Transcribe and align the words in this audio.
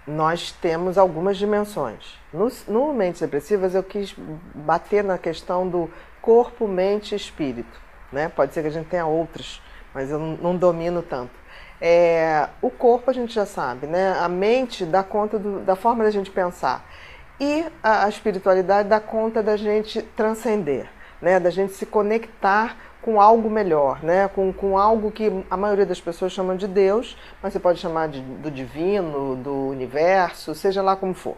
nós 0.04 0.50
temos 0.50 0.98
algumas 0.98 1.36
dimensões. 1.36 2.18
No, 2.32 2.50
no 2.66 2.92
Mentes 2.92 3.20
Depressivas 3.20 3.76
eu 3.76 3.84
quis 3.84 4.16
bater 4.52 5.04
na 5.04 5.16
questão 5.16 5.68
do 5.68 5.88
corpo, 6.20 6.66
mente 6.66 7.12
e 7.12 7.16
espírito. 7.16 7.80
Né? 8.10 8.28
Pode 8.28 8.52
ser 8.52 8.62
que 8.62 8.68
a 8.68 8.72
gente 8.72 8.88
tenha 8.88 9.06
outras 9.06 9.62
mas 9.94 10.10
eu 10.10 10.18
não, 10.18 10.56
domino 10.56 11.02
tanto. 11.02 11.32
É, 11.80 12.48
o 12.60 12.70
corpo 12.70 13.10
a 13.10 13.14
gente 13.14 13.32
já 13.32 13.46
sabe, 13.46 13.86
né? 13.86 14.16
A 14.20 14.28
mente 14.28 14.84
dá 14.84 15.02
conta 15.02 15.38
do, 15.38 15.60
da 15.60 15.76
forma 15.76 16.04
da 16.04 16.10
gente 16.10 16.30
pensar. 16.30 16.84
E 17.40 17.64
a, 17.82 18.04
a, 18.04 18.08
espiritualidade 18.08 18.88
dá 18.88 18.98
conta 18.98 19.42
da 19.42 19.56
gente 19.56 20.02
transcender, 20.02 20.88
né? 21.22 21.38
Da 21.38 21.50
gente 21.50 21.72
se 21.72 21.86
conectar 21.86 22.76
com 23.00 23.20
algo 23.20 23.48
melhor, 23.48 24.02
né? 24.02 24.28
Com, 24.28 24.52
com 24.52 24.76
algo 24.76 25.12
que 25.12 25.44
a 25.48 25.56
maioria 25.56 25.86
das 25.86 26.00
pessoas 26.00 26.32
chamam 26.32 26.56
de 26.56 26.66
Deus, 26.66 27.16
mas 27.40 27.52
você 27.52 27.60
pode 27.60 27.78
chamar 27.78 28.08
de, 28.08 28.20
do 28.20 28.50
divino, 28.50 29.36
do 29.36 29.68
universo, 29.68 30.54
seja 30.54 30.82
lá 30.82 30.96
como 30.96 31.14
for. 31.14 31.36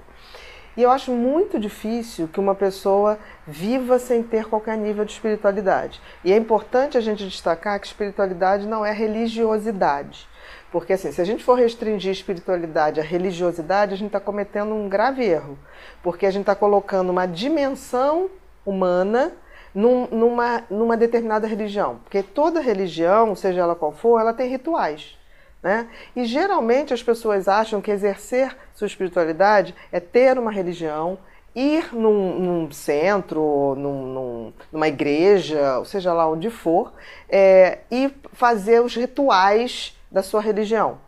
E 0.77 0.83
eu 0.83 0.91
acho 0.91 1.11
muito 1.11 1.59
difícil 1.59 2.29
que 2.29 2.39
uma 2.39 2.55
pessoa 2.55 3.19
viva 3.47 3.99
sem 3.99 4.23
ter 4.23 4.47
qualquer 4.47 4.77
nível 4.77 5.05
de 5.05 5.13
espiritualidade. 5.13 6.01
E 6.25 6.33
é 6.33 6.37
importante 6.37 6.97
a 6.97 7.01
gente 7.01 7.27
destacar 7.27 7.79
que 7.81 7.87
espiritualidade 7.87 8.67
não 8.67 8.85
é 8.87 8.93
religiosidade. 8.93 10.29
Porque 10.71 10.93
assim, 10.93 11.11
se 11.11 11.21
a 11.21 11.25
gente 11.25 11.43
for 11.43 11.55
restringir 11.55 12.13
espiritualidade 12.13 13.01
à 13.01 13.03
religiosidade, 13.03 13.95
a 13.95 13.97
gente 13.97 14.09
está 14.09 14.21
cometendo 14.21 14.73
um 14.73 14.89
grave 14.89 15.25
erro. 15.25 15.59
Porque 16.03 16.25
a 16.25 16.31
gente 16.31 16.43
está 16.43 16.55
colocando 16.55 17.11
uma 17.11 17.27
dimensão 17.27 18.31
humana 18.65 19.33
num, 19.75 20.07
numa, 20.07 20.65
numa 20.71 20.97
determinada 20.97 21.47
religião. 21.47 21.99
Porque 22.05 22.23
toda 22.23 22.61
religião, 22.61 23.35
seja 23.35 23.61
ela 23.61 23.75
qual 23.75 23.93
for, 23.93 24.21
ela 24.21 24.33
tem 24.33 24.49
rituais. 24.49 25.19
Né? 25.63 25.89
E 26.17 26.25
geralmente 26.25 26.95
as 26.95 27.03
pessoas 27.03 27.47
acham 27.47 27.81
que 27.81 27.91
exercer 27.91 28.57
sua 28.75 28.87
espiritualidade 28.87 29.75
é 29.93 30.01
ter 30.01 30.39
uma 30.39 30.51
religião, 30.51 31.19
ir 31.55 31.95
num, 31.95 32.39
num 32.39 32.73
centro, 32.73 33.75
num, 33.77 34.07
num, 34.07 34.53
numa 34.73 34.89
igreja, 34.89 35.79
ou 35.79 35.85
seja 35.85 36.13
lá 36.13 36.29
onde 36.29 36.49
for, 36.49 36.93
é, 37.29 37.81
e 37.91 38.11
fazer 38.33 38.81
os 38.81 38.95
rituais 38.95 39.97
da 40.11 40.23
sua 40.23 40.41
religião. 40.41 40.99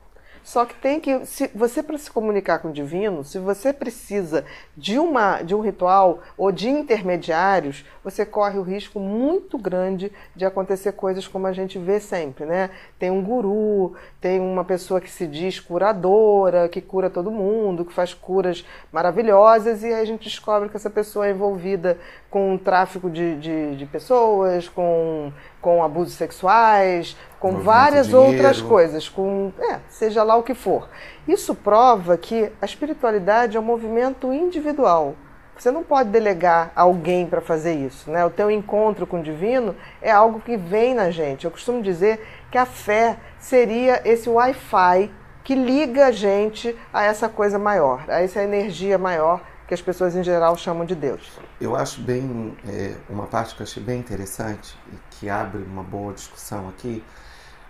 Só 0.43 0.65
que 0.65 0.75
tem 0.75 0.99
que, 0.99 1.25
se 1.25 1.49
você 1.55 1.83
para 1.83 1.97
se 1.97 2.11
comunicar 2.11 2.59
com 2.59 2.69
o 2.69 2.73
divino, 2.73 3.23
se 3.23 3.39
você 3.39 3.73
precisa 3.73 4.45
de 4.77 4.99
uma 4.99 5.43
de 5.43 5.55
um 5.55 5.61
ritual 5.61 6.21
ou 6.37 6.51
de 6.51 6.69
intermediários, 6.69 7.85
você 8.03 8.27
corre 8.27 8.59
o 8.59 8.63
risco 8.63 8.99
muito 8.99 9.57
grande 9.57 10.11
de 10.35 10.45
acontecer 10.45 10.93
coisas 10.93 11.29
como 11.29 11.47
a 11.47 11.53
gente 11.53 11.79
vê 11.79 12.01
sempre, 12.01 12.45
né? 12.45 12.71
Tem 12.99 13.11
um 13.11 13.23
guru, 13.23 13.95
tem 14.21 14.41
uma 14.41 14.65
pessoa 14.65 15.01
que 15.01 15.11
se 15.11 15.27
diz 15.27 15.61
curadora, 15.61 16.69
que 16.69 16.81
cura 16.81 17.09
todo 17.09 17.31
mundo, 17.31 17.85
que 17.85 17.93
faz 17.93 18.13
curas 18.13 18.65
maravilhosas, 18.91 19.83
e 19.83 19.87
aí 19.87 20.01
a 20.01 20.05
gente 20.05 20.25
descobre 20.25 20.69
que 20.69 20.77
essa 20.77 20.91
pessoa 20.91 21.27
é 21.27 21.31
envolvida 21.31 21.99
com 22.33 22.57
tráfico 22.57 23.11
de, 23.11 23.37
de, 23.37 23.77
de 23.77 23.85
pessoas, 23.85 24.67
com, 24.67 25.31
com 25.61 25.85
abusos 25.85 26.15
sexuais, 26.15 27.15
com 27.39 27.59
várias 27.59 28.15
outras 28.15 28.59
coisas, 28.63 29.07
com 29.07 29.53
é, 29.61 29.81
seja 29.87 30.23
lá 30.23 30.35
o 30.35 30.43
que 30.43 30.55
for. 30.55 30.89
Isso 31.29 31.55
prova 31.55 32.17
que 32.17 32.51
a 32.61 32.65
espiritualidade 32.65 33.59
é 33.59 33.61
um 33.61 33.63
movimento 33.63 34.33
individual. 34.33 35.15
Você 35.59 35.71
não 35.71 35.85
pode 35.85 36.09
delegar 36.09 36.73
alguém 36.75 37.27
para 37.27 37.43
fazer 37.43 37.75
isso, 37.75 38.11
né? 38.11 38.25
O 38.25 38.31
teu 38.31 38.51
encontro 38.51 39.07
com 39.07 39.21
o 39.21 39.23
divino 39.23 39.77
é 40.01 40.11
algo 40.11 40.41
que 40.41 40.57
vem 40.57 40.95
na 40.95 41.11
gente. 41.11 41.45
Eu 41.45 41.51
costumo 41.51 41.83
dizer 41.83 42.27
que 42.51 42.57
a 42.57 42.65
fé 42.65 43.19
seria 43.39 44.01
esse 44.07 44.31
Wi-Fi 44.31 45.11
que 45.45 45.55
liga 45.55 46.07
a 46.07 46.11
gente 46.11 46.75
a 46.91 47.05
essa 47.05 47.29
coisa 47.29 47.59
maior, 47.59 48.05
a 48.09 48.23
essa 48.23 48.43
energia 48.43 48.97
maior 48.97 49.43
que 49.73 49.75
as 49.75 49.81
pessoas 49.81 50.15
em 50.15 50.23
geral 50.23 50.55
chamam 50.55 50.85
de 50.85 50.95
Deus. 50.95 51.33
Eu 51.59 51.75
acho 51.75 52.03
bem 52.03 52.55
é, 52.69 52.95
uma 53.09 53.27
parte 53.27 53.55
que 53.55 53.63
eu 53.63 53.65
achei 53.65 53.83
bem 53.83 54.01
interessante 54.01 54.77
e 54.93 54.97
que 55.13 55.31
abre 55.31 55.63
uma 55.63 55.83
boa 55.83 56.13
discussão 56.13 56.69
aqui 56.69 57.03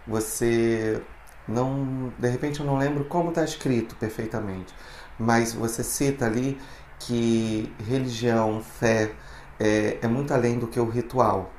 você 0.05 1.01
não, 1.47 2.13
de 2.19 2.29
repente 2.29 2.59
eu 2.59 2.67
não 2.67 2.77
lembro 2.77 3.05
como 3.05 3.29
está 3.29 3.45
escrito 3.45 3.95
perfeitamente, 3.95 4.75
mas 5.17 5.53
você 5.53 5.85
cita 5.85 6.27
ali 6.27 6.61
que 6.99 7.73
religião, 7.89 8.61
fé 8.61 9.13
é, 9.61 9.99
é 10.03 10.09
muito 10.09 10.35
além 10.35 10.59
do 10.59 10.67
que 10.67 10.81
o 10.81 10.89
ritual. 10.89 11.53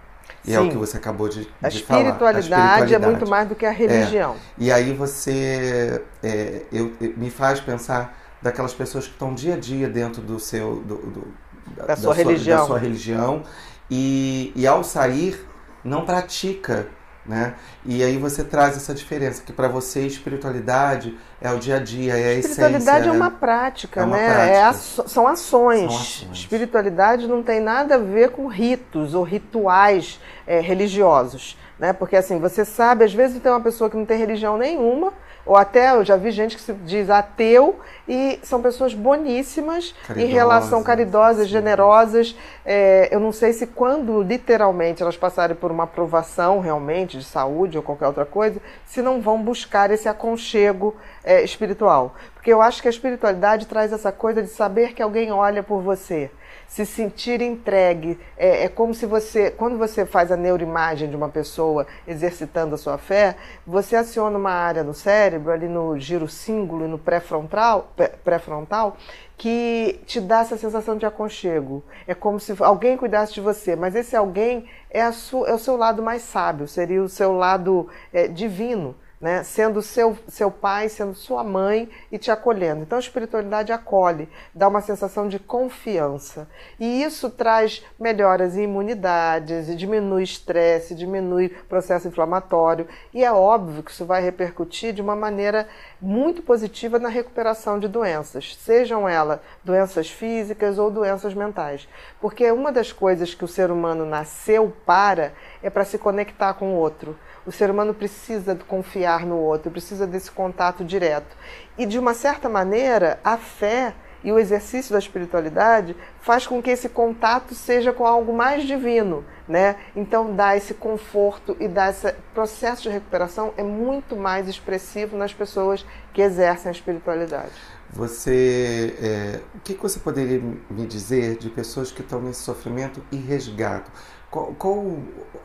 E 0.44 0.50
Sim. 0.50 0.56
é 0.56 0.60
o 0.60 0.70
que 0.70 0.76
você 0.76 0.98
acabou 0.98 1.30
de, 1.30 1.46
de 1.46 1.50
a 1.62 1.72
falar. 1.72 2.00
A 2.00 2.04
espiritualidade 2.04 2.94
é 2.94 3.00
muito 3.00 3.30
mais 3.30 3.48
do 3.48 3.56
que 3.56 3.66
a 3.66 3.72
religião. 3.72 4.36
É. 4.36 4.38
E 4.58 4.72
aí 4.74 4.94
você 4.94 6.04
é, 6.22 6.64
eu, 6.70 6.92
me 7.16 7.30
faz 7.30 7.62
pensar 7.62 8.23
daquelas 8.44 8.74
pessoas 8.74 9.06
que 9.06 9.14
estão 9.14 9.34
dia 9.34 9.56
a 9.56 9.58
dia 9.58 9.90
dentro 9.90 10.22
do 10.22 10.40
seu 10.40 10.76
do, 10.82 10.98
do, 10.98 11.28
da, 11.76 11.86
da, 11.88 11.96
sua, 11.96 12.14
sua 12.14 12.14
religião, 12.14 12.60
da 12.60 12.66
sua 12.66 12.78
religião 12.78 13.44
e, 13.90 14.52
e 14.56 14.68
ao 14.68 14.84
sair 14.84 15.44
não 15.84 16.06
pratica 16.06 16.88
né? 17.26 17.56
E 17.86 18.04
aí 18.04 18.18
você 18.18 18.44
traz 18.44 18.76
essa 18.76 18.94
diferença, 18.94 19.42
que 19.42 19.54
para 19.54 19.70
você 19.70 20.06
espiritualidade 20.06 21.18
é 21.40 21.50
o 21.52 21.58
dia 21.58 21.78
a 21.78 21.80
dia, 21.80 22.18
é 22.18 22.30
a 22.30 22.34
espiritualidade 22.34 23.08
é 23.08 23.12
uma 23.12 23.32
prática, 23.32 24.02
é 24.02 24.04
uma 24.04 24.18
né? 24.18 24.34
Prática. 24.34 24.58
É 24.58 24.74
são, 25.08 25.28
ações. 25.28 25.90
são, 25.90 26.02
ações. 26.02 26.30
Espiritualidade 26.34 27.28
não 27.28 27.42
tem 27.42 27.62
nada 27.62 27.96
a 27.96 27.98
ver 27.98 28.32
com 28.32 28.48
ritos 28.48 29.14
ou 29.14 29.24
rituais 29.24 30.20
é, 30.46 30.60
religiosos. 30.60 31.58
Né? 31.80 31.94
Porque 31.94 32.16
assim, 32.16 32.40
você 32.40 32.66
sabe, 32.66 33.06
às 33.06 33.14
vezes 33.14 33.42
tem 33.42 33.52
uma 33.52 33.62
pessoa 33.62 33.90
que 33.90 33.96
não 33.96 34.06
tem 34.06 34.18
religião 34.18 34.58
nenhuma, 34.58 35.14
ou 35.46 35.58
até 35.58 35.92
eu 35.92 36.06
já 36.06 36.16
vi 36.16 36.32
gente 36.32 36.56
que 36.56 36.62
se 36.62 36.74
diz 36.74 37.10
ateu 37.10 37.80
e 38.08 38.40
são 38.44 38.62
pessoas 38.62 38.94
boníssimas 38.94 39.94
em 40.16 40.26
relação 40.26 40.84
caridosas, 40.84 41.48
sim. 41.48 41.52
generosas. 41.52 42.36
É, 42.66 43.10
eu 43.12 43.20
não 43.20 43.32
sei 43.32 43.52
se 43.54 43.68
quando 43.68 44.22
literalmente 44.22 45.02
elas 45.02 45.18
passarem 45.18 45.56
por 45.56 45.72
uma 45.72 45.84
aprovação 45.84 46.60
realmente 46.60 47.18
de 47.18 47.24
saúde 47.24 47.78
ou 47.78 47.84
qualquer 47.84 48.08
outra 48.08 48.26
coisa, 48.26 48.62
se 48.86 49.02
não 49.02 49.22
vão 49.22 49.42
buscar 49.42 49.92
esse 49.92 50.08
aconchego 50.08 50.96
é, 51.24 51.44
espiritual. 51.44 52.16
Porque 52.44 52.52
eu 52.52 52.62
acho 52.62 52.82
que 52.82 52.90
a 52.90 52.92
espiritualidade 52.92 53.68
traz 53.68 53.94
essa 53.94 54.12
coisa 54.12 54.44
de 54.44 54.50
saber 54.50 54.94
que 54.94 55.02
alguém 55.02 55.32
olha 55.32 55.64
por 55.64 55.82
você 55.82 56.30
se 56.68 56.86
sentir 56.86 57.42
entregue. 57.42 58.20
É, 58.36 58.66
é, 58.66 58.68
como 58.68 58.94
se 58.94 59.06
você, 59.06 59.50
quando 59.50 59.78
você 59.78 60.06
faz 60.06 60.30
a 60.30 60.36
neuroimagem 60.36 61.10
de 61.10 61.16
uma 61.16 61.30
pessoa 61.30 61.88
exercitando 62.06 62.76
a 62.76 62.78
sua 62.78 62.98
fé, 62.98 63.38
você 63.66 63.96
aciona 63.96 64.38
uma 64.38 64.52
área 64.52 64.84
no 64.84 64.94
cérebro, 64.94 65.54
ali 65.54 65.70
no 65.70 65.98
giro 65.98 66.28
símbolo 66.28 66.84
e 66.84 66.88
no 66.90 67.00
pré-frontal, 67.00 67.94
pré-frontal, 68.26 68.98
que 69.38 70.02
te 70.06 70.20
dá 70.20 70.42
essa 70.42 70.58
sensação 70.58 70.98
de 70.98 71.06
aconchego. 71.06 71.82
É 72.06 72.14
como 72.14 72.42
se 72.42 72.54
alguém 72.60 72.98
cuidasse 72.98 73.34
de 73.34 73.40
você, 73.40 73.74
mas 73.74 73.96
esse 73.96 74.18
alguém 74.18 74.68
é, 74.90 75.10
sua, 75.14 75.48
é 75.48 75.54
o 75.54 75.58
seu 75.58 75.78
lado 75.78 76.04
mais 76.04 76.24
sábio, 76.24 76.68
seria 76.68 77.02
o 77.02 77.08
seu 77.08 77.32
lado 77.32 77.88
é, 78.12 78.28
divino 78.28 78.94
né? 79.24 79.42
sendo 79.42 79.82
seu, 79.82 80.18
seu 80.28 80.52
pai, 80.52 80.90
sendo 80.90 81.16
sua 81.16 81.46
mãe 81.46 81.90
e 82.12 82.18
te 82.18 82.30
acolhendo. 82.30 82.82
Então 82.82 82.98
a 82.98 83.00
espiritualidade 83.00 83.72
acolhe, 83.72 84.28
dá 84.54 84.68
uma 84.68 84.82
sensação 84.82 85.30
de 85.30 85.40
confiança. 85.40 86.46
E 86.78 87.02
isso 87.02 87.30
traz 87.30 87.86
melhoras 87.98 88.58
em 88.58 88.64
imunidades, 88.64 89.74
diminui 89.78 90.24
estresse, 90.24 90.94
diminui 90.94 91.48
processo 91.70 92.10
inflamatório. 92.10 92.86
E 93.14 93.24
é 93.24 93.32
óbvio 93.32 93.82
que 93.82 93.92
isso 93.92 94.06
vai 94.06 94.22
repercutir 94.22 94.92
de 94.92 95.02
uma 95.02 95.16
maneira 95.16 95.70
muito 96.02 96.42
positiva 96.42 97.00
na 97.00 97.08
recuperação 97.08 97.80
de 97.80 97.88
doenças, 97.88 98.58
sejam 98.60 99.08
elas 99.08 99.40
doenças 99.64 100.10
físicas 100.10 100.78
ou 100.78 100.92
doenças 100.92 101.34
mentais. 101.34 101.88
Porque 102.20 102.52
uma 102.52 102.74
das 102.74 102.92
coisas 102.92 103.34
que 103.34 103.46
o 103.46 103.48
ser 103.48 103.72
humano 103.72 104.06
nasceu 104.06 104.74
para 104.86 105.32
é 105.62 105.70
para 105.70 105.86
se 105.86 105.98
conectar 105.98 106.56
com 106.56 106.74
o 106.74 106.78
outro. 106.78 107.18
O 107.46 107.52
ser 107.52 107.70
humano 107.70 107.94
precisa 107.94 108.56
confiar 108.56 109.13
no 109.22 109.38
outro, 109.38 109.72
precisa 109.72 110.08
desse 110.08 110.32
contato 110.32 110.84
direto. 110.84 111.36
E 111.78 111.86
de 111.86 111.98
uma 112.00 112.14
certa 112.14 112.50
maneira, 112.50 113.20
a 113.24 113.38
fé 113.38 113.94
e 114.24 114.32
o 114.32 114.40
exercício 114.40 114.94
da 114.94 115.00
espiritualidade 115.00 115.96
faz 116.22 116.48
com 116.48 116.62
que 116.62 116.70
esse 116.70 116.88
contato 116.88 117.54
seja 117.54 117.92
com 117.92 118.06
algo 118.06 118.34
mais 118.34 118.64
divino, 118.64 119.26
né? 119.48 119.76
Então 119.96 120.34
dá 120.34 120.56
esse 120.56 120.74
conforto 120.74 121.58
e 121.60 121.68
dá 121.68 121.90
esse 121.90 122.14
processo 122.34 122.84
de 122.84 122.90
recuperação 122.90 123.54
é 123.58 123.64
muito 123.64 124.16
mais 124.16 124.48
expressivo 124.48 125.18
nas 125.18 125.34
pessoas 125.34 125.86
que 126.14 126.22
exercem 126.22 126.70
a 126.70 126.72
espiritualidade. 126.72 127.52
Você, 127.92 128.96
é, 129.00 129.40
o 129.54 129.60
que 129.60 129.76
você 129.76 130.00
poderia 130.00 130.42
me 130.70 130.88
dizer 130.88 131.38
de 131.38 131.50
pessoas 131.50 131.92
que 131.92 132.02
estão 132.02 132.22
nesse 132.22 132.42
sofrimento 132.42 133.04
e 133.12 133.18
resgatam? 133.18 133.92
Qual, 134.32 134.48
qual 134.56 134.98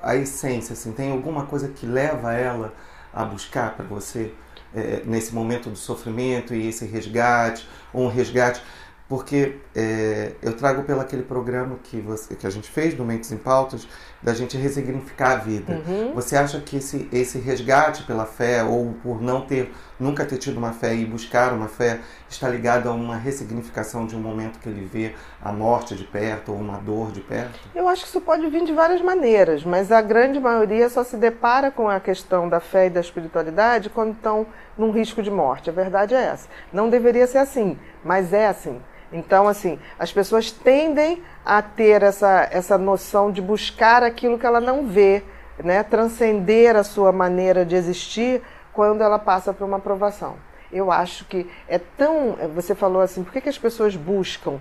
a 0.02 0.16
essência? 0.16 0.72
Assim, 0.72 0.92
tem 0.92 1.10
alguma 1.10 1.44
coisa 1.44 1.68
que 1.68 1.84
leva 1.84 2.32
ela 2.32 2.72
a 3.12 3.24
buscar 3.24 3.74
para 3.74 3.84
você 3.84 4.32
é, 4.74 5.02
nesse 5.04 5.34
momento 5.34 5.70
do 5.70 5.76
sofrimento 5.76 6.54
e 6.54 6.68
esse 6.68 6.84
resgate, 6.84 7.68
ou 7.92 8.04
um 8.04 8.08
resgate? 8.08 8.62
Porque 9.08 9.56
é, 9.74 10.32
eu 10.42 10.54
trago 10.54 10.82
pelo 10.82 11.00
aquele 11.00 11.22
programa 11.22 11.78
que, 11.82 11.98
você, 11.98 12.34
que 12.34 12.46
a 12.46 12.50
gente 12.50 12.68
fez 12.68 12.96
no 12.96 13.06
Mentes 13.06 13.32
em 13.32 13.38
Pautas, 13.38 13.88
da 14.22 14.34
gente 14.34 14.56
ressignificar 14.58 15.32
a 15.32 15.36
vida. 15.36 15.82
Uhum. 15.86 16.12
Você 16.14 16.36
acha 16.36 16.60
que 16.60 16.76
esse, 16.76 17.08
esse 17.10 17.38
resgate 17.38 18.02
pela 18.02 18.26
fé, 18.26 18.62
ou 18.62 18.92
por 19.02 19.22
não 19.22 19.40
ter, 19.40 19.72
nunca 19.98 20.24
ter 20.24 20.38
tido 20.38 20.58
uma 20.58 20.72
fé 20.72 20.94
e 20.94 21.04
buscar 21.04 21.52
uma 21.52 21.68
fé, 21.68 22.00
está 22.28 22.48
ligado 22.48 22.88
a 22.88 22.92
uma 22.92 23.16
ressignificação 23.16 24.06
de 24.06 24.14
um 24.14 24.20
momento 24.20 24.58
que 24.58 24.68
ele 24.68 24.84
vê 24.84 25.14
a 25.42 25.52
morte 25.52 25.94
de 25.94 26.04
perto 26.04 26.52
ou 26.52 26.58
uma 26.58 26.78
dor 26.78 27.10
de 27.10 27.20
perto? 27.20 27.58
Eu 27.74 27.88
acho 27.88 28.02
que 28.02 28.08
isso 28.08 28.20
pode 28.20 28.46
vir 28.48 28.64
de 28.64 28.72
várias 28.72 29.00
maneiras, 29.00 29.64
mas 29.64 29.90
a 29.90 30.00
grande 30.00 30.38
maioria 30.38 30.88
só 30.88 31.02
se 31.02 31.16
depara 31.16 31.70
com 31.70 31.88
a 31.88 32.00
questão 32.00 32.48
da 32.48 32.60
fé 32.60 32.86
e 32.86 32.90
da 32.90 33.00
espiritualidade 33.00 33.90
quando 33.90 34.12
estão 34.12 34.46
num 34.76 34.90
risco 34.90 35.22
de 35.22 35.30
morte. 35.30 35.70
A 35.70 35.72
verdade 35.72 36.14
é 36.14 36.22
essa. 36.22 36.48
Não 36.72 36.88
deveria 36.88 37.26
ser 37.26 37.38
assim, 37.38 37.78
mas 38.04 38.32
é 38.32 38.46
assim. 38.46 38.80
Então, 39.12 39.48
assim, 39.48 39.78
as 39.98 40.12
pessoas 40.12 40.50
tendem 40.50 41.22
a 41.44 41.62
ter 41.62 42.02
essa, 42.02 42.46
essa 42.50 42.76
noção 42.76 43.32
de 43.32 43.40
buscar 43.40 44.02
aquilo 44.02 44.38
que 44.38 44.46
ela 44.46 44.60
não 44.60 44.86
vê, 44.86 45.22
né? 45.62 45.82
transcender 45.82 46.76
a 46.76 46.84
sua 46.84 47.10
maneira 47.10 47.64
de 47.64 47.74
existir 47.74 48.42
quando 48.78 49.02
ela 49.02 49.18
passa 49.18 49.52
por 49.52 49.64
uma 49.64 49.78
aprovação. 49.78 50.36
Eu 50.70 50.92
acho 50.92 51.24
que 51.24 51.50
é 51.66 51.80
tão. 51.80 52.36
Você 52.54 52.76
falou 52.76 53.02
assim, 53.02 53.24
por 53.24 53.32
que, 53.32 53.40
que 53.40 53.48
as 53.48 53.58
pessoas 53.58 53.96
buscam? 53.96 54.60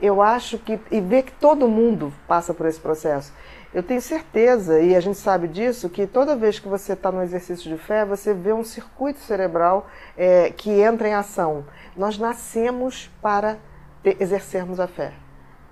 Eu 0.00 0.20
acho 0.20 0.58
que. 0.58 0.80
E 0.90 1.00
ver 1.00 1.22
que 1.22 1.30
todo 1.30 1.68
mundo 1.68 2.12
passa 2.26 2.52
por 2.52 2.66
esse 2.66 2.80
processo. 2.80 3.32
Eu 3.72 3.84
tenho 3.84 4.02
certeza, 4.02 4.80
e 4.80 4.96
a 4.96 5.00
gente 5.00 5.16
sabe 5.16 5.46
disso, 5.46 5.88
que 5.88 6.08
toda 6.08 6.34
vez 6.34 6.58
que 6.58 6.66
você 6.66 6.94
está 6.94 7.12
no 7.12 7.22
exercício 7.22 7.70
de 7.70 7.80
fé, 7.80 8.04
você 8.04 8.34
vê 8.34 8.52
um 8.52 8.64
circuito 8.64 9.20
cerebral 9.20 9.86
é, 10.16 10.50
que 10.50 10.68
entra 10.80 11.08
em 11.08 11.14
ação. 11.14 11.64
Nós 11.96 12.18
nascemos 12.18 13.12
para 13.22 13.58
ter, 14.02 14.16
exercermos 14.20 14.80
a 14.80 14.88
fé. 14.88 15.12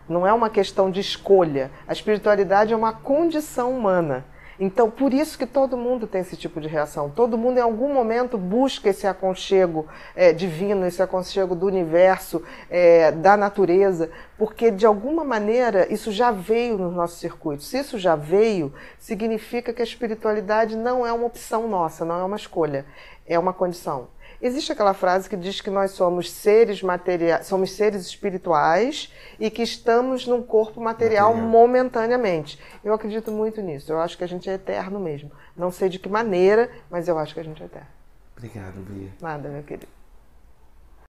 Não 0.08 0.24
é 0.24 0.32
uma 0.32 0.48
questão 0.48 0.92
de 0.92 1.00
escolha. 1.00 1.72
A 1.88 1.92
espiritualidade 1.92 2.72
é 2.72 2.76
uma 2.76 2.92
condição 2.92 3.76
humana. 3.76 4.24
Então, 4.62 4.90
por 4.90 5.14
isso 5.14 5.38
que 5.38 5.46
todo 5.46 5.74
mundo 5.74 6.06
tem 6.06 6.20
esse 6.20 6.36
tipo 6.36 6.60
de 6.60 6.68
reação. 6.68 7.08
Todo 7.08 7.38
mundo, 7.38 7.56
em 7.56 7.62
algum 7.62 7.94
momento, 7.94 8.36
busca 8.36 8.90
esse 8.90 9.06
aconchego 9.06 9.86
é, 10.14 10.34
divino, 10.34 10.84
esse 10.84 11.02
aconchego 11.02 11.54
do 11.54 11.64
universo, 11.64 12.42
é, 12.68 13.10
da 13.10 13.38
natureza, 13.38 14.10
porque, 14.36 14.70
de 14.70 14.84
alguma 14.84 15.24
maneira, 15.24 15.90
isso 15.90 16.12
já 16.12 16.30
veio 16.30 16.76
nos 16.76 16.94
nossos 16.94 17.18
circuitos. 17.18 17.68
Se 17.68 17.78
isso 17.78 17.98
já 17.98 18.14
veio, 18.14 18.70
significa 18.98 19.72
que 19.72 19.80
a 19.80 19.84
espiritualidade 19.84 20.76
não 20.76 21.06
é 21.06 21.12
uma 21.12 21.24
opção 21.26 21.66
nossa, 21.66 22.04
não 22.04 22.20
é 22.20 22.24
uma 22.24 22.36
escolha, 22.36 22.84
é 23.26 23.38
uma 23.38 23.54
condição. 23.54 24.08
Existe 24.42 24.72
aquela 24.72 24.94
frase 24.94 25.28
que 25.28 25.36
diz 25.36 25.60
que 25.60 25.68
nós 25.68 25.90
somos 25.90 26.30
seres 26.30 26.82
materiais, 26.82 27.46
somos 27.46 27.72
seres 27.72 28.06
espirituais 28.06 29.12
e 29.38 29.50
que 29.50 29.62
estamos 29.62 30.26
num 30.26 30.42
corpo 30.42 30.80
material, 30.80 31.34
material 31.34 31.50
momentaneamente. 31.50 32.58
Eu 32.82 32.94
acredito 32.94 33.30
muito 33.30 33.60
nisso. 33.60 33.92
Eu 33.92 34.00
acho 34.00 34.16
que 34.16 34.24
a 34.24 34.26
gente 34.26 34.48
é 34.48 34.54
eterno 34.54 34.98
mesmo. 34.98 35.30
Não 35.54 35.70
sei 35.70 35.90
de 35.90 35.98
que 35.98 36.08
maneira, 36.08 36.70
mas 36.90 37.06
eu 37.06 37.18
acho 37.18 37.34
que 37.34 37.40
a 37.40 37.44
gente 37.44 37.62
é 37.62 37.66
eterno. 37.66 37.88
Obrigado, 38.34 38.80
Bia. 38.80 39.10
Nada, 39.20 39.48
meu 39.50 39.62
querido. 39.62 39.99